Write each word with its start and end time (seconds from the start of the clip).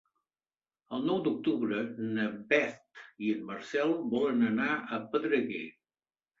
El 0.97 1.03
nou 1.09 1.19
d'octubre 1.27 1.83
na 2.15 2.25
Beth 2.55 3.03
i 3.27 3.31
en 3.37 3.45
Marcel 3.53 3.95
volen 4.17 4.45
anar 4.51 4.75
a 4.75 5.03
Pedreguer. 5.15 5.65